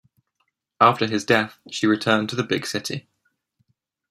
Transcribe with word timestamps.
After 0.79 1.05
his 1.05 1.23
death, 1.25 1.59
she 1.69 1.85
returned 1.85 2.29
to 2.29 2.35
the 2.35 2.41
big 2.41 2.65
city. 2.65 3.07